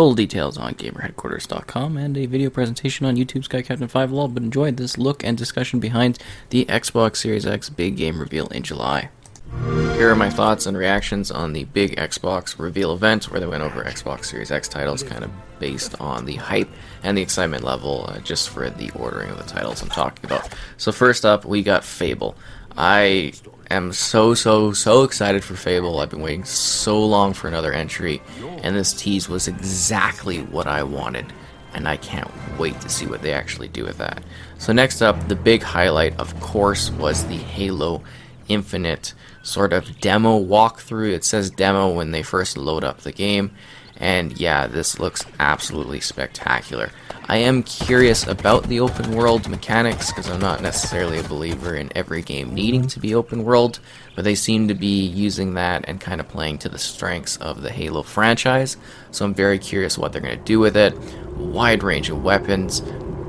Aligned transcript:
Full 0.00 0.14
details 0.14 0.56
on 0.56 0.72
GamerHeadquarters.com 0.76 1.98
and 1.98 2.16
a 2.16 2.24
video 2.24 2.48
presentation 2.48 3.04
on 3.04 3.16
YouTube 3.16 3.44
Sky 3.44 3.60
Captain 3.60 3.86
5 3.86 4.10
will 4.10 4.20
all 4.20 4.28
but 4.28 4.42
enjoyed 4.42 4.78
this 4.78 4.96
look 4.96 5.22
and 5.22 5.36
discussion 5.36 5.78
behind 5.78 6.18
the 6.48 6.64
Xbox 6.64 7.16
Series 7.16 7.44
X 7.44 7.68
big 7.68 7.98
game 7.98 8.18
reveal 8.18 8.46
in 8.46 8.62
July. 8.62 9.10
Here 9.96 10.10
are 10.10 10.16
my 10.16 10.30
thoughts 10.30 10.64
and 10.64 10.74
reactions 10.74 11.30
on 11.30 11.52
the 11.52 11.64
big 11.64 11.96
Xbox 11.96 12.58
reveal 12.58 12.94
event 12.94 13.30
where 13.30 13.40
they 13.40 13.46
went 13.46 13.62
over 13.62 13.84
Xbox 13.84 14.24
Series 14.24 14.50
X 14.50 14.68
titles 14.68 15.02
kind 15.02 15.22
of 15.22 15.30
based 15.58 16.00
on 16.00 16.24
the 16.24 16.36
hype 16.36 16.70
and 17.02 17.18
the 17.18 17.20
excitement 17.20 17.62
level 17.62 18.06
uh, 18.08 18.20
just 18.20 18.48
for 18.48 18.70
the 18.70 18.90
ordering 18.92 19.28
of 19.28 19.36
the 19.36 19.44
titles 19.44 19.82
I'm 19.82 19.90
talking 19.90 20.24
about. 20.24 20.48
So 20.78 20.92
first 20.92 21.26
up, 21.26 21.44
we 21.44 21.62
got 21.62 21.84
Fable. 21.84 22.36
I 22.76 23.32
am 23.70 23.92
so 23.92 24.34
so 24.34 24.72
so 24.72 25.04
excited 25.04 25.44
for 25.44 25.54
Fable. 25.54 26.00
I've 26.00 26.10
been 26.10 26.22
waiting 26.22 26.44
so 26.44 27.04
long 27.04 27.32
for 27.32 27.48
another 27.48 27.72
entry 27.72 28.20
and 28.62 28.76
this 28.76 28.92
tease 28.92 29.28
was 29.28 29.48
exactly 29.48 30.38
what 30.38 30.66
I 30.66 30.82
wanted 30.82 31.32
and 31.72 31.88
I 31.88 31.96
can't 31.96 32.30
wait 32.58 32.80
to 32.80 32.88
see 32.88 33.06
what 33.06 33.22
they 33.22 33.32
actually 33.32 33.68
do 33.68 33.84
with 33.84 33.98
that. 33.98 34.22
So 34.58 34.72
next 34.72 35.02
up, 35.02 35.28
the 35.28 35.36
big 35.36 35.62
highlight 35.62 36.18
of 36.18 36.38
course 36.40 36.90
was 36.90 37.26
the 37.26 37.36
Halo 37.36 38.02
Infinite 38.48 39.14
sort 39.42 39.72
of 39.72 40.00
demo 40.00 40.38
walkthrough. 40.42 41.12
It 41.12 41.24
says 41.24 41.50
demo 41.50 41.92
when 41.92 42.10
they 42.10 42.22
first 42.22 42.56
load 42.56 42.84
up 42.84 43.00
the 43.00 43.12
game. 43.12 43.52
And 43.96 44.38
yeah, 44.38 44.66
this 44.66 44.98
looks 44.98 45.24
absolutely 45.38 46.00
spectacular. 46.00 46.90
I 47.28 47.36
am 47.36 47.62
curious 47.62 48.26
about 48.26 48.64
the 48.64 48.80
open 48.80 49.12
world 49.14 49.48
mechanics 49.48 50.08
because 50.10 50.28
I'm 50.28 50.40
not 50.40 50.62
necessarily 50.62 51.18
a 51.18 51.22
believer 51.22 51.76
in 51.76 51.92
every 51.94 52.22
game 52.22 52.52
needing 52.54 52.88
to 52.88 52.98
be 52.98 53.14
open 53.14 53.44
world, 53.44 53.78
but 54.16 54.24
they 54.24 54.34
seem 54.34 54.68
to 54.68 54.74
be 54.74 55.06
using 55.06 55.54
that 55.54 55.84
and 55.86 56.00
kind 56.00 56.20
of 56.20 56.28
playing 56.28 56.58
to 56.58 56.68
the 56.68 56.78
strengths 56.78 57.36
of 57.36 57.62
the 57.62 57.70
Halo 57.70 58.02
franchise. 58.02 58.76
So 59.12 59.24
I'm 59.24 59.34
very 59.34 59.58
curious 59.58 59.96
what 59.96 60.12
they're 60.12 60.20
going 60.20 60.38
to 60.38 60.44
do 60.44 60.58
with 60.58 60.76
it. 60.76 60.96
Wide 61.36 61.82
range 61.82 62.10
of 62.10 62.24
weapons, 62.24 62.80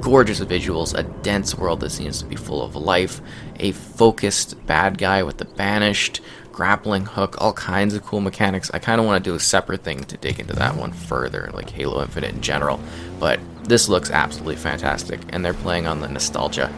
gorgeous 0.02 0.40
visuals, 0.40 0.98
a 0.98 1.04
dense 1.22 1.56
world 1.56 1.80
that 1.82 1.92
seems 1.92 2.20
to 2.20 2.26
be 2.26 2.36
full 2.36 2.64
of 2.64 2.76
life, 2.76 3.22
a 3.60 3.72
focused 3.72 4.66
bad 4.66 4.98
guy 4.98 5.22
with 5.24 5.38
the 5.38 5.46
banished, 5.46 6.22
grappling 6.52 7.06
hook, 7.06 7.36
all 7.40 7.54
kinds 7.54 7.94
of 7.94 8.04
cool 8.06 8.22
mechanics. 8.22 8.70
I 8.74 8.80
kind 8.80 9.00
of 9.00 9.08
want 9.08 9.24
to 9.24 9.30
do 9.30 9.36
a 9.36 9.40
separate 9.40 9.84
thing 9.84 10.04
to 10.06 10.18
dig 10.18 10.40
into 10.40 10.54
that 10.54 10.76
one 10.76 10.92
further, 10.92 11.50
like 11.54 11.70
Halo 11.70 12.02
Infinite 12.02 12.34
in 12.34 12.42
general. 12.42 12.80
But 13.20 13.40
this 13.64 13.88
looks 13.90 14.12
absolutely 14.12 14.56
fantastic, 14.58 15.20
and 15.30 15.44
they're 15.44 15.54
playing 15.54 15.88
on 15.88 16.02
the 16.02 16.08
nostalgia 16.08 16.72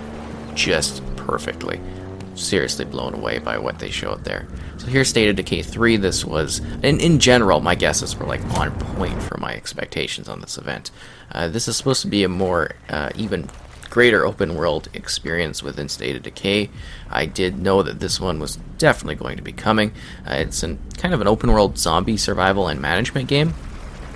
just 0.53 1.03
perfectly. 1.15 1.79
Seriously 2.35 2.85
blown 2.85 3.13
away 3.13 3.39
by 3.39 3.57
what 3.57 3.79
they 3.79 3.89
showed 3.89 4.23
there. 4.23 4.47
So 4.77 4.87
here's 4.87 5.07
State 5.07 5.29
of 5.29 5.35
Decay 5.35 5.61
3. 5.61 5.97
This 5.97 6.25
was, 6.25 6.59
in, 6.81 6.99
in 6.99 7.19
general, 7.19 7.59
my 7.59 7.75
guesses 7.75 8.15
were 8.15 8.25
like 8.25 8.43
on 8.57 8.71
point 8.95 9.21
for 9.21 9.37
my 9.39 9.53
expectations 9.53 10.27
on 10.27 10.41
this 10.41 10.57
event. 10.57 10.91
Uh, 11.31 11.47
this 11.47 11.67
is 11.67 11.77
supposed 11.77 12.01
to 12.01 12.07
be 12.07 12.23
a 12.23 12.29
more 12.29 12.71
uh, 12.89 13.11
even 13.15 13.47
greater 13.93 14.25
open 14.25 14.55
world 14.55 14.89
experience 14.95 15.61
within 15.61 15.87
State 15.87 16.15
of 16.15 16.23
Decay. 16.23 16.67
I 17.11 17.27
did 17.27 17.59
know 17.59 17.83
that 17.83 17.99
this 17.99 18.19
one 18.19 18.39
was 18.39 18.55
definitely 18.79 19.13
going 19.13 19.37
to 19.37 19.43
be 19.43 19.51
coming. 19.51 19.91
Uh, 20.27 20.33
it's 20.33 20.63
an, 20.63 20.79
kind 20.97 21.13
of 21.13 21.21
an 21.21 21.27
open 21.27 21.51
world 21.51 21.77
zombie 21.77 22.17
survival 22.17 22.67
and 22.67 22.81
management 22.81 23.27
game, 23.27 23.53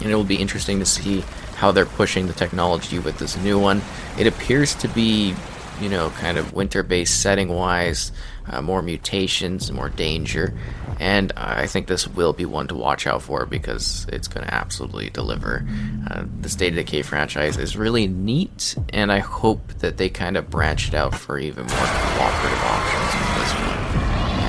and 0.02 0.10
it 0.10 0.16
will 0.16 0.24
be 0.24 0.38
interesting 0.38 0.80
to 0.80 0.86
see 0.86 1.24
how 1.58 1.72
they're 1.72 1.86
pushing 1.86 2.26
the 2.26 2.34
technology 2.34 2.98
with 2.98 3.20
this 3.20 3.38
new 3.38 3.60
one. 3.60 3.84
It 4.18 4.26
appears 4.26 4.74
to 4.76 4.88
be 4.88 5.36
you 5.82 5.90
know, 5.90 6.10
kind 6.12 6.38
of 6.38 6.54
winter 6.54 6.84
based 6.84 7.22
setting 7.22 7.50
wise, 7.50 8.12
uh, 8.48 8.62
more 8.62 8.82
mutations, 8.82 9.72
more 9.72 9.90
danger. 9.90 10.54
And 11.00 11.32
I 11.38 11.68
think 11.68 11.88
this 11.88 12.08
will 12.08 12.34
be 12.34 12.46
one 12.46 12.68
to 12.70 12.76
watch 12.76 13.06
out 13.06 13.22
for 13.22 13.46
because 13.46 14.08
it's 14.12 14.28
going 14.28 14.46
to 14.46 14.54
absolutely 14.54 15.10
deliver. 15.10 15.66
Uh, 16.10 16.24
the 16.42 16.50
State 16.50 16.70
of 16.70 16.76
Decay 16.76 17.04
franchise 17.04 17.58
is 17.58 17.78
really 17.78 18.08
neat, 18.08 18.76
and 18.90 19.12
I 19.12 19.20
hope 19.20 19.74
that 19.80 19.98
they 19.98 20.10
kind 20.10 20.38
of 20.38 20.50
branch 20.50 20.88
it 20.88 20.96
out 20.96 21.14
for 21.14 21.38
even 21.38 21.68
more 21.68 21.76
cooperative 21.76 22.64
options 22.64 23.14
with 23.14 23.36
this 23.38 23.54
one. 23.54 23.78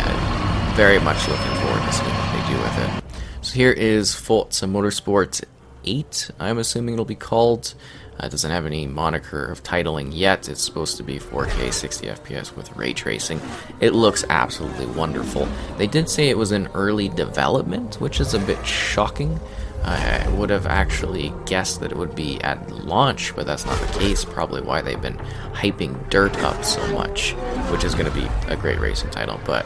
And 0.06 0.76
very 0.76 0.98
much 1.00 1.28
looking 1.28 1.54
forward 1.56 1.82
to 1.82 1.92
seeing 1.92 2.10
what 2.10 2.32
they 2.32 2.54
do 2.54 2.62
with 2.62 2.78
it. 2.78 3.44
So 3.44 3.54
here 3.54 3.72
is 3.72 4.14
Forza 4.14 4.66
Motorsport 4.66 5.44
8, 5.84 6.30
I'm 6.38 6.58
assuming 6.58 6.94
it'll 6.94 7.04
be 7.04 7.14
called. 7.14 7.74
Uh, 8.20 8.26
it 8.26 8.30
doesn't 8.30 8.50
have 8.50 8.66
any 8.66 8.86
moniker 8.86 9.44
of 9.44 9.62
titling 9.62 10.10
yet. 10.12 10.48
It's 10.48 10.62
supposed 10.62 10.96
to 10.96 11.02
be 11.02 11.18
4K 11.18 11.72
60 11.72 12.06
FPS 12.08 12.56
with 12.56 12.74
ray 12.76 12.92
tracing. 12.92 13.40
It 13.80 13.94
looks 13.94 14.24
absolutely 14.28 14.86
wonderful. 14.86 15.48
They 15.76 15.86
did 15.86 16.08
say 16.08 16.28
it 16.28 16.38
was 16.38 16.52
in 16.52 16.66
early 16.68 17.08
development, 17.08 18.00
which 18.00 18.20
is 18.20 18.34
a 18.34 18.38
bit 18.40 18.64
shocking. 18.66 19.38
I 19.84 20.28
would 20.30 20.50
have 20.50 20.66
actually 20.66 21.32
guessed 21.46 21.80
that 21.80 21.92
it 21.92 21.96
would 21.96 22.14
be 22.14 22.40
at 22.42 22.70
launch, 22.70 23.34
but 23.36 23.46
that's 23.46 23.64
not 23.64 23.80
the 23.80 23.98
case. 23.98 24.24
Probably 24.24 24.60
why 24.60 24.82
they've 24.82 25.00
been 25.00 25.16
hyping 25.52 26.10
Dirt 26.10 26.36
up 26.38 26.64
so 26.64 26.84
much, 26.88 27.32
which 27.70 27.84
is 27.84 27.94
going 27.94 28.10
to 28.10 28.20
be 28.20 28.28
a 28.48 28.56
great 28.56 28.80
racing 28.80 29.10
title. 29.10 29.40
But 29.44 29.64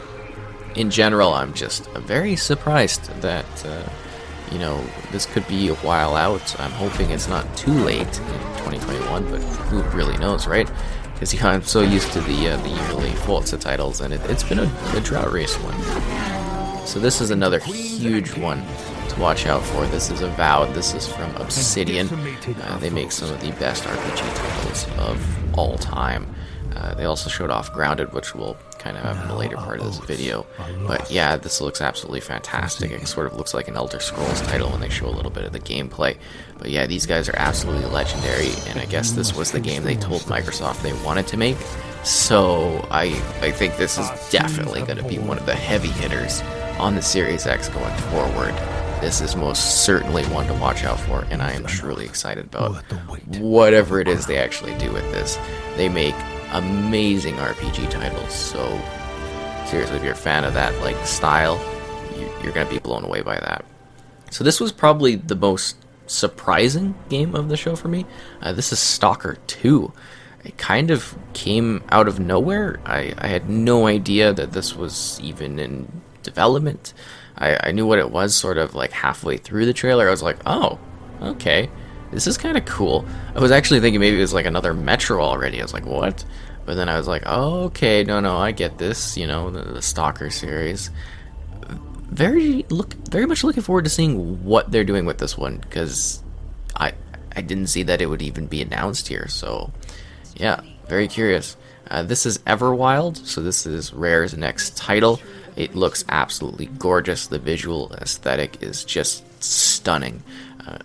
in 0.75 0.91
general, 0.91 1.33
I'm 1.33 1.53
just 1.53 1.89
very 1.91 2.35
surprised 2.35 3.05
that. 3.21 3.65
Uh, 3.65 3.89
you 4.53 4.59
know, 4.59 4.85
this 5.11 5.25
could 5.25 5.47
be 5.47 5.69
a 5.69 5.75
while 5.75 6.15
out. 6.15 6.59
I'm 6.59 6.71
hoping 6.71 7.09
it's 7.09 7.27
not 7.27 7.45
too 7.57 7.71
late 7.71 8.01
in 8.01 8.39
2021, 8.63 9.31
but 9.31 9.41
who 9.41 9.81
really 9.97 10.17
knows, 10.17 10.47
right? 10.47 10.69
Because 11.13 11.33
yeah, 11.33 11.47
I'm 11.47 11.63
so 11.63 11.81
used 11.81 12.11
to 12.13 12.21
the 12.21 12.49
uh, 12.49 12.57
the 12.57 12.69
yearly 12.69 13.11
Forza 13.11 13.57
titles, 13.57 14.01
and 14.01 14.13
it, 14.13 14.19
has 14.21 14.43
been 14.43 14.59
a, 14.59 14.71
a 14.95 15.01
drought 15.01 15.31
race 15.31 15.55
one. 15.55 16.85
So 16.85 16.99
this 16.99 17.21
is 17.21 17.31
another 17.31 17.59
huge 17.59 18.37
one 18.37 18.63
to 19.09 19.19
watch 19.19 19.47
out 19.47 19.63
for. 19.63 19.87
This 19.87 20.11
is 20.11 20.21
Avowed. 20.21 20.73
This 20.75 20.93
is 20.93 21.07
from 21.07 21.35
Obsidian. 21.37 22.07
Uh, 22.09 22.77
they 22.79 22.89
make 22.89 23.11
some 23.11 23.31
of 23.31 23.41
the 23.41 23.51
best 23.53 23.83
RPG 23.83 24.35
titles 24.35 24.87
of 24.99 25.57
all 25.57 25.77
time. 25.77 26.33
Uh, 26.75 26.93
they 26.95 27.05
also 27.05 27.29
showed 27.29 27.49
off 27.49 27.71
Grounded, 27.73 28.13
which 28.13 28.35
we'll 28.35 28.57
kind 28.83 28.97
of 28.97 29.21
in 29.21 29.27
the 29.29 29.35
later 29.35 29.55
part 29.55 29.79
of 29.79 29.85
this 29.85 29.99
video. 29.99 30.45
But 30.85 31.09
yeah, 31.09 31.37
this 31.37 31.61
looks 31.61 31.81
absolutely 31.81 32.19
fantastic. 32.19 32.91
It 32.91 33.07
sort 33.07 33.27
of 33.27 33.37
looks 33.37 33.53
like 33.53 33.67
an 33.67 33.75
Elder 33.75 33.99
Scrolls 33.99 34.41
title 34.41 34.69
when 34.69 34.81
they 34.81 34.89
show 34.89 35.07
a 35.07 35.15
little 35.15 35.31
bit 35.31 35.45
of 35.45 35.53
the 35.53 35.59
gameplay. 35.59 36.17
But 36.57 36.69
yeah, 36.69 36.85
these 36.85 37.05
guys 37.05 37.29
are 37.29 37.35
absolutely 37.37 37.85
legendary, 37.85 38.51
and 38.67 38.79
I 38.79 38.85
guess 38.85 39.11
this 39.11 39.35
was 39.35 39.51
the 39.51 39.59
game 39.59 39.83
they 39.83 39.95
told 39.95 40.21
Microsoft 40.23 40.81
they 40.81 40.93
wanted 41.03 41.27
to 41.27 41.37
make. 41.37 41.57
So 42.03 42.85
I 42.91 43.05
I 43.41 43.51
think 43.51 43.77
this 43.77 43.97
is 43.97 44.09
definitely 44.29 44.81
going 44.81 44.97
to 44.97 45.07
be 45.07 45.19
one 45.19 45.37
of 45.37 45.45
the 45.45 45.55
heavy 45.55 45.87
hitters 45.87 46.41
on 46.77 46.95
the 46.95 47.01
Series 47.01 47.47
X 47.47 47.69
going 47.69 47.95
forward. 48.11 48.53
This 48.99 49.19
is 49.19 49.35
most 49.35 49.83
certainly 49.83 50.23
one 50.25 50.47
to 50.47 50.53
watch 50.53 50.83
out 50.83 50.99
for, 50.99 51.25
and 51.29 51.41
I 51.41 51.51
am 51.51 51.65
truly 51.65 52.05
excited 52.05 52.45
about 52.45 52.83
whatever 53.37 53.99
it 53.99 54.07
is 54.07 54.25
they 54.25 54.37
actually 54.37 54.77
do 54.77 54.91
with 54.93 55.03
this. 55.11 55.37
They 55.75 55.89
make 55.89 56.15
amazing 56.53 57.35
RPG 57.35 57.89
titles. 57.89 58.33
So 58.33 58.59
seriously, 59.65 59.97
if 59.97 60.03
you're 60.03 60.13
a 60.13 60.15
fan 60.15 60.43
of 60.43 60.53
that 60.53 60.73
like 60.81 60.97
style, 61.05 61.59
you're 62.41 62.53
gonna 62.53 62.69
be 62.69 62.79
blown 62.79 63.03
away 63.03 63.21
by 63.21 63.35
that. 63.35 63.65
So 64.31 64.43
this 64.43 64.59
was 64.59 64.71
probably 64.71 65.15
the 65.15 65.35
most 65.35 65.77
surprising 66.07 66.95
game 67.09 67.35
of 67.35 67.49
the 67.49 67.57
show 67.57 67.75
for 67.75 67.87
me. 67.87 68.05
Uh, 68.41 68.53
this 68.53 68.71
is 68.71 68.79
Stalker 68.79 69.37
2. 69.47 69.91
It 70.43 70.57
kind 70.57 70.91
of 70.91 71.15
came 71.33 71.83
out 71.89 72.07
of 72.07 72.19
nowhere. 72.19 72.79
I, 72.85 73.13
I 73.17 73.27
had 73.27 73.49
no 73.49 73.87
idea 73.87 74.33
that 74.33 74.51
this 74.51 74.75
was 74.75 75.19
even 75.21 75.59
in 75.59 76.01
development. 76.21 76.93
I, 77.37 77.57
I 77.69 77.71
knew 77.71 77.87
what 77.87 77.99
it 77.99 78.11
was 78.11 78.35
sort 78.35 78.57
of 78.57 78.75
like 78.75 78.91
halfway 78.91 79.37
through 79.37 79.65
the 79.65 79.73
trailer. 79.73 80.07
I 80.07 80.11
was 80.11 80.23
like, 80.23 80.37
oh, 80.45 80.79
okay 81.21 81.69
this 82.13 82.27
is 82.27 82.37
kind 82.37 82.57
of 82.57 82.65
cool. 82.65 83.05
I 83.35 83.39
was 83.39 83.51
actually 83.51 83.79
thinking 83.79 83.99
maybe 83.99 84.17
it 84.17 84.21
was 84.21 84.33
like 84.33 84.45
another 84.45 84.73
Metro 84.73 85.21
already. 85.21 85.59
I 85.59 85.63
was 85.63 85.73
like, 85.73 85.85
what? 85.85 86.23
But 86.65 86.75
then 86.75 86.87
I 86.87 86.97
was 86.97 87.07
like, 87.07 87.23
oh, 87.25 87.65
okay, 87.65 88.03
no, 88.03 88.19
no, 88.19 88.37
I 88.37 88.51
get 88.51 88.77
this. 88.77 89.17
You 89.17 89.27
know, 89.27 89.49
the, 89.49 89.63
the 89.63 89.81
Stalker 89.81 90.29
series. 90.29 90.89
Very 92.09 92.65
look, 92.69 92.93
very 93.09 93.25
much 93.25 93.43
looking 93.43 93.63
forward 93.63 93.85
to 93.85 93.89
seeing 93.89 94.43
what 94.43 94.71
they're 94.71 94.83
doing 94.83 95.05
with 95.05 95.17
this 95.17 95.37
one 95.37 95.57
because 95.57 96.23
I 96.75 96.93
I 97.35 97.41
didn't 97.41 97.67
see 97.67 97.83
that 97.83 98.01
it 98.01 98.05
would 98.05 98.21
even 98.21 98.45
be 98.45 98.61
announced 98.61 99.07
here. 99.07 99.27
So 99.27 99.71
yeah, 100.35 100.61
very 100.87 101.07
curious. 101.07 101.57
Uh, 101.89 102.03
this 102.03 102.25
is 102.25 102.37
Everwild, 102.39 103.17
so 103.25 103.41
this 103.41 103.65
is 103.65 103.93
Rare's 103.93 104.37
next 104.37 104.77
title. 104.77 105.19
It 105.55 105.75
looks 105.75 106.05
absolutely 106.09 106.67
gorgeous. 106.67 107.27
The 107.27 107.39
visual 107.39 107.93
aesthetic 107.93 108.61
is 108.61 108.83
just 108.83 109.23
stunning. 109.43 110.23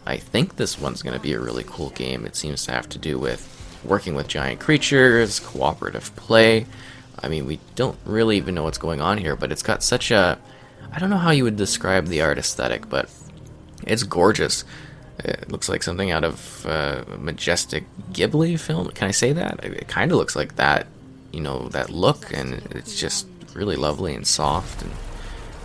I 0.07 0.17
think 0.17 0.57
this 0.57 0.79
one's 0.79 1.03
going 1.03 1.15
to 1.15 1.23
be 1.23 1.33
a 1.33 1.41
really 1.41 1.65
cool 1.67 1.91
game. 1.91 2.27
It 2.27 2.37
seems 2.37 2.65
to 2.65 2.73
have 2.73 2.89
to 2.91 2.99
do 2.99 3.19
with 3.19 3.55
working 3.85 4.15
with 4.15 4.29
giant 4.29 4.61
creatures, 4.61 5.41
cooperative 5.41 6.15
play. 6.17 6.67
I 7.23 7.29
mean, 7.29 7.47
we 7.47 7.61
don't 7.75 7.99
really 8.05 8.37
even 8.37 8.55
know 8.55 8.65
what's 8.65 8.79
going 8.79 9.01
on 9.01 9.19
here, 9.19 9.37
but 9.37 9.53
it's 9.53 9.63
got 9.63 9.83
such 9.83 10.11
a. 10.11 10.39
I 10.93 10.99
don't 10.99 11.11
know 11.11 11.19
how 11.19 11.31
you 11.31 11.45
would 11.45 11.57
describe 11.57 12.07
the 12.07 12.23
art 12.23 12.39
aesthetic, 12.39 12.89
but 12.89 13.11
it's 13.87 14.03
gorgeous. 14.03 14.65
It 15.19 15.51
looks 15.51 15.69
like 15.69 15.83
something 15.83 16.11
out 16.11 16.25
of 16.25 16.67
uh, 16.67 17.05
majestic 17.19 17.85
Ghibli 18.13 18.59
film. 18.59 18.89
Can 18.91 19.09
I 19.09 19.11
say 19.11 19.33
that? 19.33 19.65
It 19.65 19.89
kind 19.89 20.13
of 20.13 20.19
looks 20.19 20.37
like 20.37 20.57
that, 20.57 20.87
you 21.33 21.41
know, 21.41 21.69
that 21.71 21.91
look, 21.91 22.33
and 22.33 22.55
it's 22.71 22.99
just 22.99 23.27
really 23.55 23.77
lovely 23.77 24.15
and 24.15 24.27
soft. 24.27 24.83
And 24.83 24.93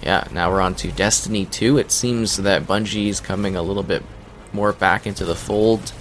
yeah, 0.03 0.27
now 0.31 0.51
we're 0.51 0.59
on 0.59 0.75
to 0.75 0.91
Destiny 0.91 1.45
2. 1.45 1.77
It 1.77 1.89
seems 1.89 2.37
that 2.37 2.63
Bungie's 2.63 3.21
coming 3.21 3.55
a 3.55 3.61
little 3.61 3.83
bit 3.83 4.03
more 4.51 4.73
back 4.73 5.07
into 5.07 5.23
the 5.23 5.35
fold. 5.35 5.93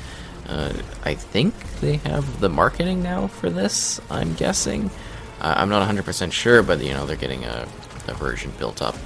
Uh, 0.48 0.72
I 1.04 1.14
think 1.14 1.54
they 1.80 1.96
have 1.98 2.40
the 2.40 2.48
marketing 2.48 3.02
now 3.02 3.28
for 3.28 3.48
this. 3.48 4.00
I'm 4.10 4.34
guessing. 4.34 4.90
Uh, 5.40 5.54
I'm 5.56 5.68
not 5.68 5.88
100% 5.88 6.32
sure, 6.32 6.64
but 6.64 6.82
you 6.82 6.92
know 6.92 7.06
they're 7.06 7.16
getting 7.16 7.44
a, 7.44 7.68
a 8.08 8.14
version 8.14 8.52
built 8.58 8.82
up 8.82 8.96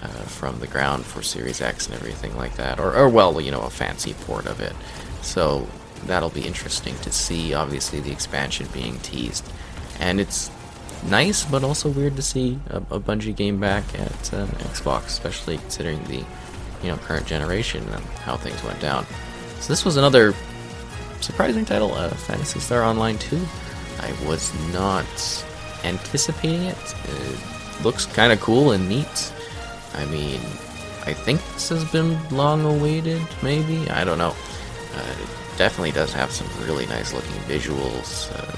uh, 0.00 0.06
from 0.06 0.58
the 0.60 0.66
ground 0.66 1.04
for 1.04 1.22
Series 1.22 1.60
X 1.60 1.86
and 1.86 1.94
everything 1.94 2.34
like 2.36 2.56
that, 2.56 2.80
or, 2.80 2.94
or 2.96 3.10
well, 3.10 3.38
you 3.38 3.50
know, 3.50 3.60
a 3.60 3.70
fancy 3.70 4.14
port 4.14 4.46
of 4.46 4.60
it. 4.60 4.74
So 5.20 5.66
that'll 6.06 6.30
be 6.30 6.46
interesting 6.46 6.94
to 7.00 7.12
see. 7.12 7.52
Obviously, 7.52 8.00
the 8.00 8.12
expansion 8.12 8.66
being 8.72 8.98
teased, 9.00 9.46
and 10.00 10.20
it's 10.20 10.50
nice, 11.08 11.44
but 11.44 11.64
also 11.64 11.88
weird 11.88 12.16
to 12.16 12.22
see 12.22 12.58
a, 12.70 12.78
a 12.78 13.00
Bungie 13.00 13.34
game 13.34 13.58
back 13.58 13.84
at 13.98 14.34
um, 14.34 14.48
Xbox, 14.48 15.06
especially 15.06 15.58
considering 15.58 16.02
the 16.04 16.24
you 16.82 16.90
know 16.90 16.96
current 16.96 17.26
generation 17.26 17.82
and 17.88 18.04
how 18.24 18.36
things 18.36 18.62
went 18.64 18.80
down. 18.80 19.06
So 19.60 19.72
this 19.72 19.84
was 19.84 19.96
another 19.96 20.34
surprising 21.20 21.64
title, 21.64 21.94
uh, 21.94 22.10
Phantasy 22.10 22.60
Star 22.60 22.82
Online 22.82 23.18
2. 23.18 23.40
I 24.00 24.12
was 24.26 24.52
not 24.72 25.06
anticipating 25.84 26.62
it. 26.64 26.94
It 27.04 27.84
looks 27.84 28.06
kind 28.06 28.32
of 28.32 28.40
cool 28.40 28.72
and 28.72 28.88
neat. 28.88 29.32
I 29.94 30.04
mean, 30.06 30.40
I 31.04 31.12
think 31.12 31.40
this 31.54 31.68
has 31.68 31.84
been 31.90 32.18
long 32.30 32.64
awaited, 32.64 33.22
maybe? 33.42 33.88
I 33.90 34.04
don't 34.04 34.18
know. 34.18 34.34
Uh, 34.94 35.14
it 35.22 35.58
definitely 35.58 35.92
does 35.92 36.12
have 36.12 36.30
some 36.30 36.46
really 36.66 36.86
nice 36.86 37.12
looking 37.12 37.32
visuals. 37.42 38.30
Uh, 38.32 38.56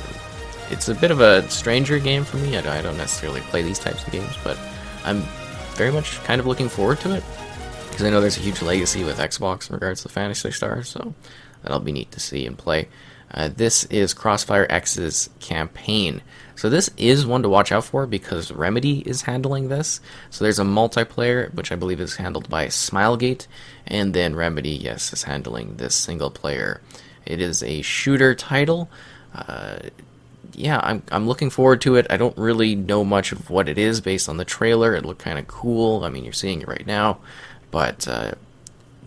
it's 0.71 0.89
a 0.89 0.95
bit 0.95 1.11
of 1.11 1.21
a 1.21 1.49
stranger 1.51 1.99
game 1.99 2.25
for 2.25 2.37
me. 2.39 2.57
I, 2.57 2.79
I 2.79 2.83
don't 2.83 2.97
necessarily 2.97 3.41
play 3.43 3.63
these 3.63 3.79
types 3.79 4.05
of 4.05 4.13
games, 4.13 4.37
but 4.43 4.59
I'm 5.05 5.23
very 5.75 5.93
much 5.93 6.23
kind 6.25 6.41
of 6.41 6.47
looking 6.47 6.69
forward 6.69 7.01
to 7.01 7.15
it 7.15 7.25
because 7.91 8.07
I 8.07 8.11
know 8.11 8.21
there's 8.21 8.37
a 8.37 8.41
huge 8.41 8.63
legacy 8.63 9.05
with 9.05 9.19
Xbox 9.19 9.69
in 9.69 9.75
regards 9.75 10.03
to 10.03 10.09
Phantasy 10.09 10.51
Star, 10.51 10.83
so 10.83 11.15
that'll 11.63 11.81
be 11.81 11.93
neat 11.93 12.11
to 12.13 12.21
see 12.21 12.47
and 12.47 12.59
play. 12.59 12.89
Uh, 13.33 13.51
this 13.55 13.85
is 13.87 14.15
Crossfire 14.15 14.67
X's 14.71 15.31
campaign. 15.41 16.23
So 16.57 16.71
this 16.71 16.91
is 16.97 17.27
one 17.27 17.43
to 17.43 17.49
watch 17.49 17.73
out 17.73 17.85
for 17.85 18.07
because 18.07 18.53
Remedy 18.53 19.01
is 19.01 19.23
handling 19.23 19.69
this. 19.69 20.01
So 20.31 20.45
there's 20.45 20.61
a 20.61 20.65
multiplayer, 20.65 21.53
which 21.55 21.73
I 21.73 21.77
believe 21.77 22.01
is 22.01 22.17
handled 22.17 22.49
by 22.49 22.67
Smilegate, 22.67 23.49
and 23.87 24.15
then 24.15 24.37
Remedy, 24.37 24.71
yes, 24.71 25.13
is 25.13 25.25
handling 25.25 25.77
this 25.77 25.97
single 25.97 26.31
player. 26.31 26.81
It 27.27 27.41
is 27.41 27.63
a 27.63 27.83
shooter 27.83 28.35
title. 28.35 28.89
Uh, 29.35 29.79
yeah, 30.57 30.81
I'm 30.83 31.03
I'm 31.11 31.27
looking 31.27 31.51
forward 31.51 31.81
to 31.83 31.97
it. 31.97 32.07
I 32.11 32.17
don't 32.17 32.37
really 32.37 32.75
know 32.75 33.05
much 33.05 33.33
of 33.33 33.51
what 33.51 33.69
it 33.69 33.79
is 33.79 34.01
based 34.01 34.29
on 34.29 34.37
the 34.37 34.45
trailer. 34.45 34.95
It 34.95 35.05
looked 35.05 35.23
kind 35.23 35.39
of 35.39 35.47
cool. 35.47 36.05
I 36.05 36.11
mean, 36.11 36.25
you're 36.25 36.33
seeing 36.33 36.63
it 36.63 36.69
right 36.69 36.87
now, 36.87 37.19
but 37.71 38.07
uh, 38.09 38.33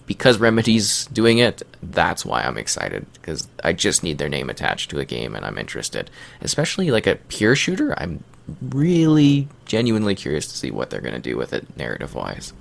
because 0.08 0.40
Remedy's 0.40 1.06
doing 1.08 1.38
it, 1.38 1.64
that's 1.84 2.26
why 2.26 2.42
I'm 2.42 2.58
excited 2.58 3.06
because 3.14 3.48
I 3.64 3.74
just 3.74 4.04
need 4.04 4.18
their 4.18 4.30
name 4.30 4.50
attached 4.50 4.90
to 4.92 5.00
a 5.00 5.06
game 5.06 5.36
and 5.36 5.46
I'm 5.46 5.58
interested. 5.58 6.10
Especially 6.42 6.90
like 6.90 7.06
a 7.06 7.16
pure 7.16 7.56
shooter, 7.56 7.94
I'm 8.00 8.24
really 8.62 9.50
genuinely 9.66 10.16
curious 10.16 10.48
to 10.48 10.58
see 10.58 10.72
what 10.72 10.90
they're 10.90 11.02
going 11.02 11.14
to 11.14 11.20
do 11.20 11.38
with 11.38 11.54
it 11.54 11.76
narrative 11.78 12.16
wise. 12.16 12.54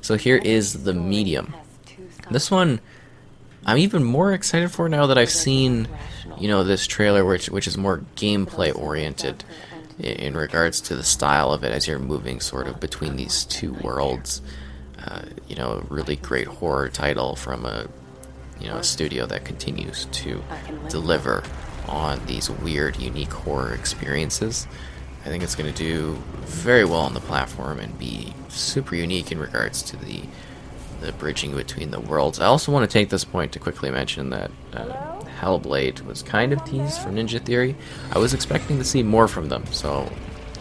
So 0.00 0.16
here 0.16 0.38
is 0.38 0.84
the 0.84 0.94
medium. 0.94 1.54
This 2.30 2.50
one 2.50 2.80
I'm 3.66 3.78
even 3.78 4.02
more 4.04 4.32
excited 4.32 4.70
for 4.70 4.88
now 4.88 5.06
that 5.06 5.18
I've 5.18 5.30
seen, 5.30 5.88
you 6.38 6.48
know, 6.48 6.64
this 6.64 6.86
trailer 6.86 7.24
which 7.24 7.48
which 7.50 7.66
is 7.66 7.76
more 7.76 7.98
gameplay 8.16 8.74
oriented 8.74 9.44
in 9.98 10.34
regards 10.34 10.80
to 10.80 10.96
the 10.96 11.02
style 11.02 11.52
of 11.52 11.62
it 11.62 11.72
as 11.72 11.86
you're 11.86 11.98
moving 11.98 12.40
sort 12.40 12.66
of 12.66 12.80
between 12.80 13.16
these 13.16 13.44
two 13.44 13.74
worlds. 13.74 14.40
Uh, 15.04 15.22
you 15.48 15.56
know, 15.56 15.72
a 15.72 15.94
really 15.94 16.16
great 16.16 16.46
horror 16.46 16.88
title 16.88 17.36
from 17.36 17.64
a 17.64 17.86
you 18.60 18.68
know 18.68 18.76
a 18.76 18.84
studio 18.84 19.26
that 19.26 19.44
continues 19.44 20.06
to 20.06 20.42
deliver 20.88 21.42
on 21.88 22.24
these 22.26 22.50
weird, 22.50 22.96
unique 22.96 23.32
horror 23.32 23.74
experiences. 23.74 24.66
I 25.24 25.28
think 25.28 25.42
it's 25.42 25.54
going 25.54 25.72
to 25.72 25.76
do 25.76 26.14
very 26.40 26.84
well 26.84 27.00
on 27.00 27.14
the 27.14 27.20
platform 27.20 27.78
and 27.78 27.98
be 27.98 28.32
super 28.48 28.94
unique 28.94 29.32
in 29.32 29.38
regards 29.38 29.82
to 29.82 29.96
the 29.96 30.22
the 31.00 31.12
bridging 31.12 31.54
between 31.54 31.90
the 31.90 32.00
worlds. 32.00 32.40
I 32.40 32.46
also 32.46 32.72
want 32.72 32.88
to 32.88 32.92
take 32.92 33.08
this 33.08 33.24
point 33.24 33.52
to 33.52 33.58
quickly 33.58 33.90
mention 33.90 34.30
that 34.30 34.50
uh, 34.72 35.20
Hellblade 35.40 36.04
was 36.04 36.22
kind 36.22 36.52
of 36.52 36.64
teased 36.64 37.00
for 37.00 37.10
Ninja 37.10 37.40
Theory. 37.40 37.74
I 38.12 38.18
was 38.18 38.34
expecting 38.34 38.78
to 38.78 38.84
see 38.84 39.02
more 39.02 39.28
from 39.28 39.48
them, 39.48 39.66
so 39.66 40.10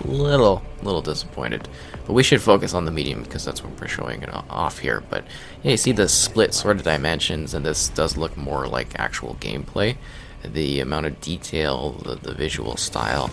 little 0.05 0.63
little 0.81 1.01
disappointed. 1.01 1.67
But 2.05 2.13
we 2.13 2.23
should 2.23 2.41
focus 2.41 2.73
on 2.73 2.85
the 2.85 2.91
medium 2.91 3.23
because 3.23 3.45
that's 3.45 3.63
what 3.63 3.79
we're 3.79 3.87
showing 3.87 4.21
it 4.23 4.29
off 4.33 4.79
here. 4.79 5.03
But 5.09 5.25
yeah, 5.63 5.71
you 5.71 5.77
see 5.77 5.91
the 5.91 6.07
split 6.07 6.53
sort 6.53 6.77
of 6.77 6.83
dimensions, 6.83 7.53
and 7.53 7.65
this 7.65 7.89
does 7.89 8.17
look 8.17 8.35
more 8.37 8.67
like 8.67 8.97
actual 8.99 9.35
gameplay. 9.35 9.97
The 10.43 10.79
amount 10.79 11.05
of 11.05 11.19
detail, 11.19 11.91
the, 11.91 12.15
the 12.15 12.33
visual 12.33 12.77
style, 12.77 13.29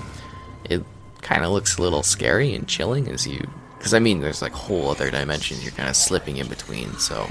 it 0.69 0.83
kind 1.23 1.45
of 1.45 1.53
looks 1.53 1.79
a 1.79 1.83
little 1.83 2.03
scary 2.03 2.53
and 2.55 2.67
chilling 2.67 3.09
as 3.09 3.27
you 3.27 3.49
because 3.79 3.95
I 3.95 3.99
mean, 3.99 4.21
there's 4.21 4.43
like 4.43 4.53
whole 4.53 4.91
other 4.91 5.11
dimensions 5.11 5.63
you're 5.63 5.73
kind 5.73 5.89
of 5.89 5.97
slipping 5.97 6.37
in 6.39 6.49
between, 6.49 6.93
so 6.99 7.29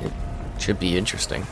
it 0.00 0.12
should 0.58 0.78
be 0.78 0.96
interesting. 0.96 1.46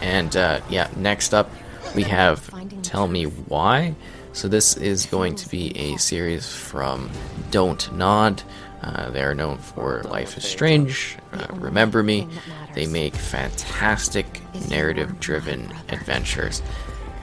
And 0.00 0.36
uh, 0.36 0.60
yeah, 0.68 0.88
next 0.96 1.34
up 1.34 1.50
we 1.94 2.02
have 2.04 2.50
Tell 2.82 3.08
Me 3.08 3.24
Why. 3.24 3.94
So 4.32 4.46
this 4.46 4.76
is 4.76 5.06
going 5.06 5.34
to 5.36 5.48
be 5.48 5.76
a 5.76 5.96
series 5.96 6.52
from 6.52 7.10
Don't 7.50 7.92
Nod. 7.92 8.42
Uh, 8.82 9.10
they 9.10 9.22
are 9.22 9.34
known 9.34 9.58
for 9.58 10.02
Life 10.04 10.36
is 10.36 10.44
Strange, 10.44 11.16
uh, 11.32 11.46
Remember 11.54 12.02
Me. 12.02 12.28
They 12.74 12.86
make 12.86 13.14
fantastic 13.14 14.40
narrative-driven 14.70 15.74
adventures. 15.88 16.62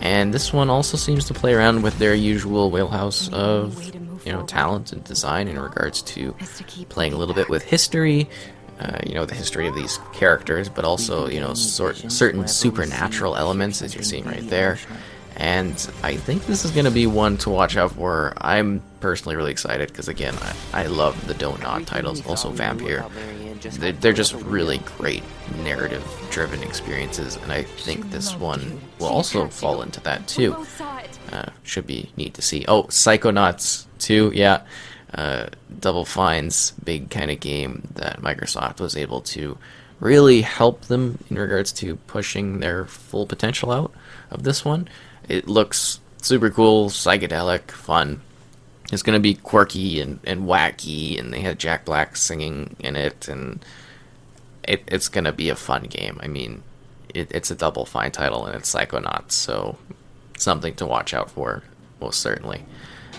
And 0.02 0.34
this 0.34 0.52
one 0.52 0.70
also 0.70 0.98
seems 0.98 1.26
to 1.28 1.34
play 1.34 1.54
around 1.54 1.82
with 1.84 1.98
their 1.98 2.14
usual 2.14 2.70
wheelhouse 2.70 3.30
of 3.32 3.92
you 4.26 4.32
know 4.32 4.44
talent 4.44 4.92
and 4.92 5.04
design 5.04 5.48
in 5.48 5.60
regards 5.60 6.02
to 6.02 6.36
playing 6.90 7.14
a 7.14 7.18
little 7.18 7.36
bit 7.36 7.50
with 7.50 7.64
history, 7.64 8.30
uh, 8.80 9.00
you 9.06 9.14
know 9.14 9.26
the 9.26 9.36
history 9.36 9.68
of 9.68 9.76
these 9.76 10.00
characters, 10.14 10.68
but 10.70 10.84
also 10.84 11.28
you 11.28 11.40
know 11.40 11.54
sort 11.54 11.98
certain 12.12 12.48
supernatural 12.48 13.36
elements 13.36 13.82
as 13.82 13.94
you're 13.94 14.04
seeing 14.04 14.26
right 14.26 14.48
there. 14.50 14.78
And 15.38 15.74
I 16.02 16.16
think 16.16 16.46
this 16.46 16.64
is 16.64 16.72
going 16.72 16.86
to 16.86 16.92
be 16.92 17.08
one 17.08 17.38
to 17.40 17.50
watch 17.50 17.76
out 17.76 17.92
for. 17.92 18.34
I'm 18.38 18.82
personally 19.02 19.36
really 19.36 19.52
excited 19.52 19.90
because 19.90 20.08
again, 20.08 20.34
I, 20.74 20.84
I 20.84 20.86
love 20.86 21.28
the 21.28 21.34
Don't 21.34 21.62
Nod 21.62 21.86
titles, 21.86 22.26
also 22.26 22.52
Vampire. 22.52 23.06
They're, 23.62 23.92
they're 23.92 24.14
just 24.14 24.34
really 24.34 24.78
great 24.98 25.24
narrative-driven 25.64 26.64
experiences, 26.64 27.36
and 27.38 27.52
I 27.52 27.64
think 27.64 28.12
this 28.12 28.36
one 28.36 28.80
will 29.00 29.08
also 29.08 29.48
fall 29.48 29.82
into 29.82 30.00
that 30.02 30.28
too. 30.28 30.56
Uh, 31.32 31.50
should 31.64 31.88
be 31.88 32.12
neat 32.16 32.36
to 32.36 32.42
see. 32.42 32.64
Oh, 32.68 32.84
Psychonauts 32.84 33.85
2, 34.00 34.32
yeah. 34.34 34.62
Uh, 35.14 35.48
Double 35.80 36.06
Fine's 36.06 36.72
big 36.84 37.10
kind 37.10 37.32
of 37.32 37.40
game 37.40 37.88
that 37.96 38.22
Microsoft 38.22 38.80
was 38.80 38.98
able 38.98 39.22
to 39.22 39.58
really 40.00 40.42
help 40.42 40.82
them 40.86 41.18
in 41.30 41.38
regards 41.38 41.72
to 41.72 41.96
pushing 41.96 42.60
their 42.60 42.86
full 42.86 43.26
potential 43.26 43.72
out 43.72 43.94
of 44.30 44.44
this 44.44 44.66
one. 44.66 44.90
It 45.30 45.48
looks 45.48 46.00
super 46.22 46.50
cool, 46.50 46.90
psychedelic, 46.90 47.72
fun. 47.72 48.22
It's 48.92 49.04
going 49.04 49.16
to 49.16 49.22
be 49.22 49.36
quirky 49.36 50.02
and, 50.02 50.20
and 50.24 50.44
wacky, 50.44 51.20
and 51.20 51.34
they 51.34 51.42
had 51.42 51.60
Jack 51.60 51.86
Black 51.86 52.16
singing 52.16 52.76
in 52.80 52.96
it, 52.96 53.28
and 53.28 53.64
it, 54.64 54.84
it's 54.88 55.08
going 55.08 55.24
to 55.24 55.32
be 55.32 55.50
a 55.50 55.56
fun 55.56 55.84
game. 55.84 56.20
I 56.22 56.28
mean, 56.28 56.62
it, 57.14 57.32
it's 57.32 57.50
a 57.50 57.56
Double 57.56 57.86
Fine 57.86 58.12
title, 58.12 58.46
and 58.46 58.56
it's 58.56 58.74
Psychonauts, 58.74 59.32
so 59.32 59.78
something 60.38 60.76
to 60.76 60.86
watch 60.86 61.14
out 61.14 61.32
for, 61.32 61.64
most 62.00 62.20
certainly. 62.20 62.66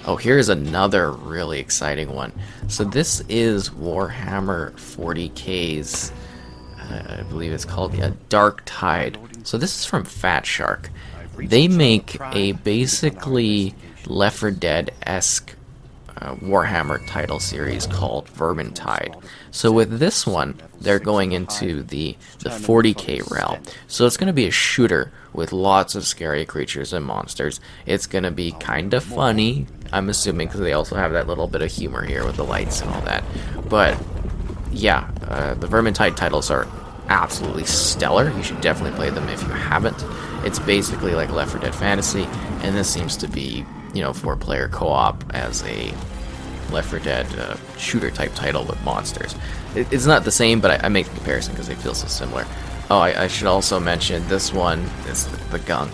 Oh, 0.08 0.14
here's 0.14 0.48
another 0.48 1.10
really 1.10 1.58
exciting 1.58 2.14
one. 2.14 2.32
So 2.68 2.84
this 2.84 3.22
is 3.28 3.70
Warhammer 3.70 4.72
40k's, 4.74 6.12
uh, 6.78 7.16
I 7.18 7.22
believe 7.24 7.52
it's 7.52 7.64
called 7.64 7.92
yeah, 7.92 8.12
Dark 8.28 8.62
Tide. 8.66 9.18
So 9.42 9.58
this 9.58 9.76
is 9.76 9.84
from 9.84 10.04
Fat 10.04 10.46
Shark. 10.46 10.90
They 11.36 11.66
make 11.66 12.18
a 12.32 12.52
basically 12.52 13.74
Left 14.06 14.38
4 14.38 14.52
Dead 14.52 14.92
esque 15.02 15.55
uh, 16.18 16.34
Warhammer 16.36 17.04
title 17.06 17.40
series 17.40 17.86
called 17.86 18.26
Vermintide. 18.28 19.20
So 19.50 19.70
with 19.72 19.98
this 19.98 20.26
one, 20.26 20.60
they're 20.80 20.98
going 20.98 21.32
into 21.32 21.82
the 21.82 22.16
the 22.40 22.50
40k 22.50 23.30
realm. 23.30 23.62
So 23.86 24.06
it's 24.06 24.16
going 24.16 24.28
to 24.28 24.32
be 24.32 24.46
a 24.46 24.50
shooter 24.50 25.12
with 25.32 25.52
lots 25.52 25.94
of 25.94 26.06
scary 26.06 26.44
creatures 26.46 26.92
and 26.92 27.04
monsters. 27.04 27.60
It's 27.84 28.06
going 28.06 28.24
to 28.24 28.30
be 28.30 28.52
kind 28.52 28.94
of 28.94 29.04
funny, 29.04 29.66
I'm 29.92 30.08
assuming, 30.08 30.48
because 30.48 30.60
they 30.60 30.72
also 30.72 30.96
have 30.96 31.12
that 31.12 31.26
little 31.26 31.46
bit 31.46 31.62
of 31.62 31.70
humor 31.70 32.04
here 32.04 32.24
with 32.24 32.36
the 32.36 32.44
lights 32.44 32.80
and 32.80 32.90
all 32.90 33.02
that. 33.02 33.22
But 33.68 33.98
yeah, 34.72 35.10
uh, 35.28 35.54
the 35.54 35.66
Vermintide 35.66 36.16
titles 36.16 36.50
are 36.50 36.66
absolutely 37.08 37.64
stellar. 37.64 38.30
You 38.30 38.42
should 38.42 38.60
definitely 38.60 38.96
play 38.96 39.10
them 39.10 39.28
if 39.28 39.42
you 39.42 39.48
haven't. 39.48 39.96
It's 40.44 40.58
basically 40.58 41.14
like 41.14 41.30
Left 41.30 41.52
4 41.52 41.60
Dead 41.60 41.74
Fantasy, 41.74 42.24
and 42.62 42.76
this 42.76 42.88
seems 42.92 43.16
to 43.18 43.28
be, 43.28 43.64
you 43.96 44.02
know, 44.02 44.12
four 44.12 44.36
player 44.36 44.68
co 44.68 44.88
op 44.88 45.24
as 45.34 45.62
a 45.64 45.92
Left 46.70 46.90
4 46.90 46.98
Dead 46.98 47.26
uh, 47.38 47.56
shooter 47.78 48.10
type 48.10 48.34
title 48.34 48.64
with 48.64 48.82
monsters. 48.84 49.34
It, 49.74 49.90
it's 49.92 50.06
not 50.06 50.24
the 50.24 50.30
same, 50.30 50.60
but 50.60 50.82
I, 50.82 50.86
I 50.86 50.88
make 50.88 51.06
the 51.06 51.14
comparison 51.14 51.54
because 51.54 51.68
they 51.68 51.74
feel 51.76 51.94
so 51.94 52.08
similar. 52.08 52.44
Oh, 52.90 52.98
I, 52.98 53.24
I, 53.24 53.26
should 53.28 53.46
also 53.46 53.80
mention 53.80 54.26
this 54.28 54.52
one 54.52 54.80
is 55.08 55.26
the, 55.26 55.36
the 55.50 55.58
gunk. 55.60 55.92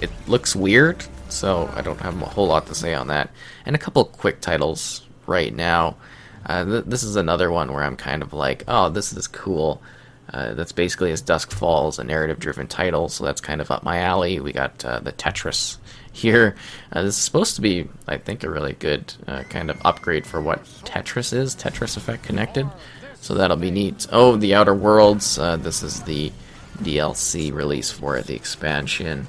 It 0.00 0.10
looks 0.26 0.54
weird, 0.54 1.04
so 1.28 1.70
I 1.74 1.82
don't 1.82 2.00
have 2.00 2.20
a 2.20 2.26
whole 2.26 2.46
lot 2.46 2.66
to 2.66 2.74
say 2.74 2.94
on 2.94 3.08
that. 3.08 3.30
And 3.64 3.74
a 3.74 3.78
couple 3.78 4.04
quick 4.04 4.40
titles 4.40 5.06
right 5.26 5.54
now. 5.54 5.96
Uh, 6.46 6.64
th- 6.64 6.84
this 6.86 7.02
is 7.02 7.16
another 7.16 7.50
one 7.50 7.72
where 7.72 7.84
I'm 7.84 7.96
kind 7.96 8.22
of 8.22 8.32
like, 8.32 8.64
oh, 8.68 8.90
this 8.90 9.12
is 9.12 9.26
cool. 9.26 9.82
Uh, 10.32 10.54
that's 10.54 10.72
basically 10.72 11.10
as 11.10 11.20
Dusk 11.20 11.50
Falls, 11.50 11.98
a 11.98 12.04
narrative-driven 12.04 12.68
title, 12.68 13.08
so 13.08 13.24
that's 13.24 13.40
kind 13.40 13.60
of 13.60 13.70
up 13.70 13.82
my 13.82 13.98
alley. 13.98 14.38
We 14.38 14.52
got 14.52 14.84
uh, 14.84 15.00
the 15.00 15.12
Tetris 15.12 15.78
here. 16.12 16.56
Uh, 16.92 17.02
this 17.02 17.16
is 17.16 17.22
supposed 17.22 17.56
to 17.56 17.60
be, 17.60 17.88
I 18.06 18.18
think, 18.18 18.44
a 18.44 18.50
really 18.50 18.74
good 18.74 19.12
uh, 19.26 19.42
kind 19.44 19.70
of 19.70 19.80
upgrade 19.84 20.26
for 20.26 20.40
what 20.40 20.64
Tetris 20.84 21.32
is, 21.32 21.54
Tetris 21.54 21.96
Effect 21.96 22.22
Connected. 22.22 22.68
So 23.20 23.34
that'll 23.34 23.56
be 23.56 23.70
neat. 23.70 24.06
Oh, 24.10 24.36
the 24.36 24.54
Outer 24.54 24.74
Worlds. 24.74 25.38
Uh, 25.38 25.56
this 25.56 25.82
is 25.82 26.02
the 26.02 26.32
DLC 26.78 27.52
release 27.52 27.90
for 27.90 28.16
it, 28.16 28.26
the 28.26 28.34
expansion. 28.34 29.26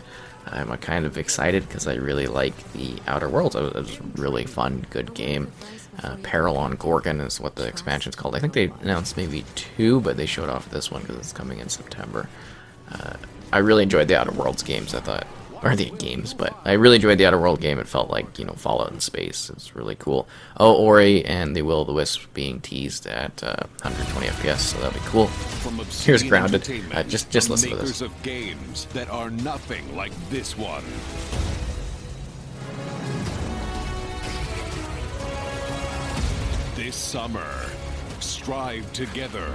I'm 0.48 0.76
kind 0.78 1.06
of 1.06 1.18
excited 1.18 1.68
because 1.68 1.88
I 1.88 1.96
really 1.96 2.28
like 2.28 2.56
the 2.74 2.96
Outer 3.08 3.30
Worlds. 3.30 3.56
It 3.56 3.74
was 3.74 3.98
a 4.00 4.04
really 4.16 4.46
fun, 4.46 4.86
good 4.90 5.14
game. 5.14 5.52
Uh, 6.04 6.16
Peril 6.24 6.58
on 6.58 6.76
Gorgon 6.76 7.22
is 7.22 7.40
what 7.40 7.56
the 7.56 7.68
expansion's 7.68 8.16
called. 8.16 8.36
I 8.36 8.40
think 8.40 8.54
they 8.54 8.72
announced 8.82 9.18
maybe 9.18 9.46
two, 9.56 10.02
but 10.02 10.18
they 10.18 10.26
showed 10.26 10.50
off 10.50 10.70
this 10.70 10.90
one 10.90 11.02
because 11.02 11.18
it's 11.18 11.34
coming 11.34 11.60
in 11.60 11.70
September. 11.70 12.28
Uh, 12.92 13.14
I 13.54 13.60
really 13.60 13.84
enjoyed 13.84 14.08
the 14.08 14.18
Outer 14.18 14.32
Worlds 14.32 14.64
games. 14.64 14.94
I 14.94 15.02
thought 15.02 15.28
or 15.64 15.76
the 15.76 15.92
games, 15.92 16.34
but 16.34 16.56
I 16.66 16.74
really 16.74 16.96
enjoyed 16.96 17.18
the 17.18 17.26
Outer 17.26 17.40
World 17.40 17.62
game. 17.62 17.78
It 17.78 17.88
felt 17.88 18.10
like 18.10 18.40
you 18.40 18.46
know 18.46 18.54
Fallout 18.54 18.92
in 18.92 19.00
space. 19.00 19.50
It's 19.50 19.76
really 19.76 19.96
cool. 19.96 20.28
Oh, 20.58 20.74
Ori 20.74 21.24
and 21.26 21.56
the 21.56 21.62
Will 21.62 21.82
of 21.82 21.88
the 21.88 21.94
Wisp 21.94 22.34
being 22.34 22.60
teased 22.62 23.06
at 23.08 23.44
uh, 23.44 23.68
120 23.84 24.28
FPS, 24.28 24.60
so 24.60 24.80
that'll 24.80 25.00
be 25.00 25.06
cool. 25.08 25.28
Here's 26.04 26.24
Grounded. 26.24 26.68
Uh, 26.94 27.04
just 27.04 27.30
just 27.30 27.50
listen 27.50 27.70
to 27.72 27.76
this. 27.76 28.02
Of 28.02 28.24
games 28.24 28.86
that 28.94 29.10
are 29.10 29.30
nothing 29.30 29.96
like 29.96 30.14
this 30.30 30.58
one. 30.58 30.84
This 36.76 36.96
summer, 36.96 37.70
strive 38.20 38.92
together 38.94 39.54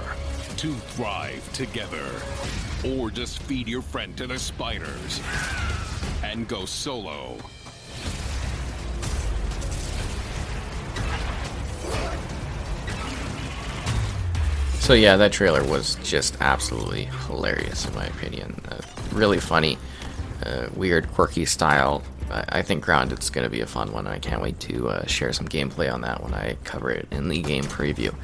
to 0.57 0.73
thrive 0.73 1.53
together, 1.53 2.09
or 2.85 3.11
just 3.11 3.41
feed 3.43 3.67
your 3.67 3.81
friend 3.81 4.15
to 4.17 4.25
the 4.25 4.39
spiders 4.39 5.21
and 6.31 6.47
go 6.47 6.65
solo. 6.65 7.37
So 14.79 14.93
yeah, 14.93 15.17
that 15.17 15.33
trailer 15.33 15.63
was 15.65 15.95
just 16.03 16.37
absolutely 16.39 17.05
hilarious 17.27 17.85
in 17.85 17.93
my 17.93 18.05
opinion. 18.05 18.61
Uh, 18.69 18.77
really 19.11 19.39
funny, 19.39 19.77
uh, 20.45 20.67
weird, 20.75 21.11
quirky 21.11 21.43
style. 21.43 22.03
I, 22.31 22.45
I 22.49 22.61
think 22.61 22.85
Grounded's 22.85 23.29
going 23.29 23.43
to 23.43 23.49
be 23.49 23.59
a 23.59 23.67
fun 23.67 23.91
one. 23.91 24.07
I 24.07 24.19
can't 24.19 24.41
wait 24.41 24.59
to 24.61 24.89
uh, 24.89 25.05
share 25.05 25.33
some 25.33 25.47
gameplay 25.47 25.91
on 25.91 26.01
that 26.01 26.23
when 26.23 26.33
I 26.33 26.55
cover 26.63 26.89
it 26.89 27.07
in 27.11 27.27
the 27.27 27.41
game 27.41 27.65
preview. 27.65 28.15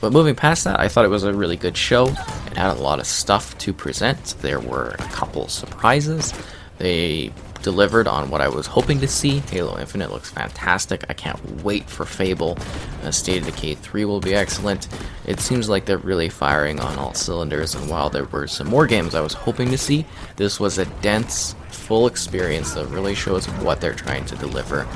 But 0.00 0.12
moving 0.12 0.34
past 0.34 0.64
that, 0.64 0.80
I 0.80 0.88
thought 0.88 1.04
it 1.04 1.08
was 1.08 1.24
a 1.24 1.32
really 1.32 1.56
good 1.56 1.76
show. 1.76 2.06
It 2.06 2.56
had 2.56 2.76
a 2.76 2.80
lot 2.80 3.00
of 3.00 3.06
stuff 3.06 3.56
to 3.58 3.72
present. 3.72 4.34
There 4.40 4.60
were 4.60 4.96
a 4.98 5.04
couple 5.04 5.48
surprises. 5.48 6.34
They 6.78 7.32
delivered 7.62 8.08
on 8.08 8.30
what 8.30 8.40
I 8.40 8.48
was 8.48 8.66
hoping 8.66 9.00
to 9.00 9.08
see. 9.08 9.38
Halo 9.38 9.78
Infinite 9.78 10.10
looks 10.10 10.30
fantastic. 10.30 11.04
I 11.08 11.14
can't 11.14 11.62
wait 11.62 11.84
for 11.88 12.04
Fable. 12.04 12.58
Uh, 13.02 13.10
State 13.10 13.42
of 13.42 13.46
Decay 13.46 13.74
3 13.74 14.04
will 14.04 14.20
be 14.20 14.34
excellent. 14.34 14.88
It 15.26 15.40
seems 15.40 15.68
like 15.68 15.84
they're 15.84 15.98
really 15.98 16.28
firing 16.28 16.80
on 16.80 16.98
all 16.98 17.14
cylinders, 17.14 17.74
and 17.74 17.88
while 17.88 18.10
there 18.10 18.24
were 18.24 18.46
some 18.46 18.68
more 18.68 18.86
games 18.86 19.14
I 19.14 19.20
was 19.20 19.32
hoping 19.32 19.70
to 19.70 19.78
see, 19.78 20.04
this 20.36 20.58
was 20.58 20.78
a 20.78 20.86
dense, 21.02 21.54
full 21.68 22.06
experience 22.06 22.74
that 22.74 22.86
really 22.86 23.14
shows 23.14 23.46
what 23.46 23.80
they're 23.80 23.94
trying 23.94 24.24
to 24.26 24.36
deliver 24.36 24.86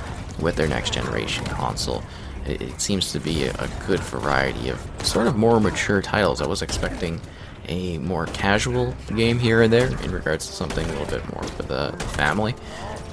with 0.41 0.57
their 0.57 0.69
next 0.69 0.93
generation 0.93 1.45
console. 1.47 2.03
It, 2.47 2.61
it 2.61 2.81
seems 2.81 3.13
to 3.13 3.21
be 3.21 3.45
a, 3.45 3.53
a 3.55 3.69
good 3.87 4.01
variety 4.01 4.69
of 4.69 4.81
sort 5.03 5.27
of 5.27 5.37
more 5.37 5.61
mature 5.61 6.03
titles. 6.03 6.41
I 6.41 6.47
was 6.47 6.63
expecting 6.63 7.21
a 7.69 7.99
more 7.99 8.27
casual 8.27 8.95
game 9.15 9.39
here 9.39 9.63
and 9.63 9.73
there 9.73 9.87
in 10.03 10.13
regards 10.13 10.47
to 10.47 10.53
something 10.53 10.85
a 10.85 10.93
little 10.93 11.07
bit 11.07 11.33
more 11.33 11.43
for 11.43 11.63
the 11.63 11.93
family. 12.17 12.55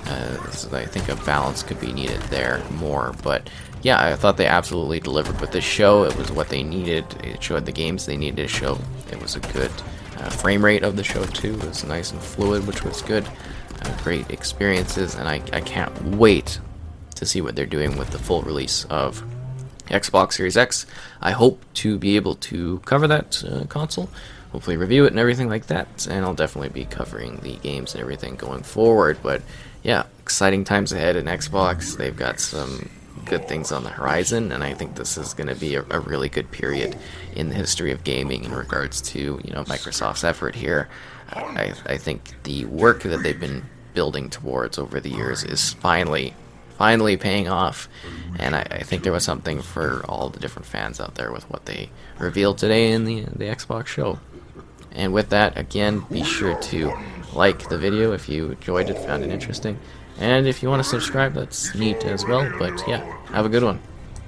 Uh, 0.06 0.50
so 0.52 0.76
I 0.76 0.86
think 0.86 1.10
a 1.10 1.16
balance 1.26 1.64
could 1.64 1.80
be 1.80 1.94
needed 1.94 2.20
there 2.24 2.64
more. 2.72 3.14
But 3.24 3.50
yeah, 3.82 4.04
I 4.04 4.16
thought 4.16 4.38
they 4.38 4.48
absolutely 4.48 5.00
delivered 5.00 5.40
with 5.40 5.52
this 5.52 5.64
show. 5.64 6.04
It 6.04 6.16
was 6.18 6.32
what 6.32 6.50
they 6.50 6.64
needed. 6.64 7.06
It 7.24 7.42
showed 7.42 7.66
the 7.66 7.72
games 7.72 8.06
they 8.06 8.18
needed 8.18 8.38
to 8.38 8.48
show. 8.48 8.78
It 9.12 9.22
was 9.22 9.36
a 9.36 9.40
good 9.40 9.72
uh, 10.18 10.30
frame 10.30 10.64
rate 10.64 10.84
of 10.84 10.96
the 10.96 11.04
show 11.04 11.24
too. 11.26 11.54
It 11.54 11.66
was 11.66 11.84
nice 11.84 12.12
and 12.12 12.22
fluid, 12.22 12.68
which 12.68 12.84
was 12.84 13.02
good. 13.02 13.28
Uh, 13.82 14.04
great 14.04 14.30
experiences, 14.30 15.16
and 15.16 15.28
I, 15.28 15.42
I 15.54 15.62
can't 15.62 16.16
wait 16.16 16.60
to 17.16 17.26
see 17.26 17.42
what 17.42 17.56
they're 17.56 17.66
doing 17.66 17.98
with 17.98 18.12
the 18.12 18.20
full 18.20 18.44
release 18.44 18.86
of 18.86 19.24
Xbox 19.88 20.34
Series 20.34 20.56
X. 20.56 20.86
I 21.20 21.32
hope 21.32 21.64
to 21.76 21.98
be 21.98 22.16
able 22.16 22.36
to 22.36 22.80
cover 22.86 23.08
that 23.08 23.44
uh, 23.44 23.66
console 23.66 24.10
hopefully 24.52 24.78
review 24.78 25.06
it 25.06 25.12
and 25.12 25.20
everything 25.20 25.50
like 25.50 25.68
that. 25.68 26.08
And 26.10 26.26
I'll 26.26 26.34
definitely 26.34 26.70
be 26.70 26.86
covering 26.86 27.38
the 27.38 27.56
games 27.58 27.94
and 27.94 28.02
everything 28.02 28.36
going 28.36 28.64
forward. 28.64 29.20
But 29.24 29.42
yeah, 29.84 30.06
exciting 30.20 30.64
times 30.64 30.92
ahead 30.92 31.16
in 31.16 31.26
Xbox. 31.26 31.98
They've 31.98 32.16
got 32.16 32.40
some 32.40 32.90
good 33.26 33.48
things 33.48 33.72
on 33.72 33.84
the 33.84 33.90
horizon, 33.90 34.52
and 34.52 34.64
I 34.64 34.74
think 34.74 34.96
this 34.96 35.18
is 35.18 35.34
going 35.34 35.48
to 35.48 35.56
be 35.56 35.76
a, 35.76 35.86
a, 35.90 36.00
really 36.00 36.30
good 36.30 36.50
period 36.52 36.98
in 37.36 37.50
the 37.50 37.56
history 37.56 37.92
of 37.92 38.04
gaming 38.04 38.44
in 38.44 38.52
regards 38.52 39.02
to 39.02 39.20
you 39.44 39.54
know 39.54 39.64
Microsoft's 39.66 40.24
effort 40.24 40.56
here. 40.56 40.90
I, 41.30 41.74
I 41.86 41.98
think 41.98 42.44
the 42.44 42.66
work 42.66 43.04
that 43.04 43.24
they've 43.24 43.40
been 43.40 43.64
building 43.94 44.30
towards 44.30 44.78
over 44.78 45.00
the 45.00 45.10
years 45.10 45.44
is 45.44 45.74
finally 45.74 46.34
finally 46.78 47.16
paying 47.16 47.48
off. 47.48 47.88
And 48.40 48.56
I, 48.56 48.62
I, 48.62 48.84
think 48.84 49.04
there 49.04 49.12
was 49.12 49.24
something 49.24 49.62
for 49.62 50.04
all 50.10 50.30
the 50.30 50.40
different 50.40 50.66
fans 50.66 51.00
out 51.00 51.14
there 51.16 51.32
with 51.32 51.48
what 51.50 51.66
they 51.66 51.92
revealed 52.18 52.58
today 52.58 52.92
in 52.92 53.06
the 53.06 53.22
the 53.22 53.46
Xbox 53.46 53.88
show. 53.88 54.20
And 54.94 55.14
with 55.14 55.30
that, 55.30 55.58
again, 55.58 56.06
be 56.12 56.24
sure 56.24 56.60
to 56.60 56.94
like 57.34 57.70
the 57.70 57.78
video 57.78 58.12
if 58.14 58.28
you 58.28 58.52
enjoyed 58.52 58.90
it, 58.90 58.98
found 58.98 59.24
it 59.24 59.30
interesting. 59.30 59.80
And 60.20 60.48
if 60.48 60.62
you 60.62 60.70
want 60.70 60.84
to 60.84 60.90
subscribe, 60.90 61.34
that's 61.34 61.74
neat 61.76 62.04
as 62.06 62.26
well. 62.26 62.52
But 62.60 62.84
yeah, 62.88 63.00
have 63.28 63.46
a 63.46 63.50
good 63.50 63.64
one. 63.64 63.82